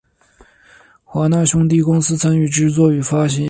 [1.03, 3.39] 华纳兄弟公司参与制作与发行。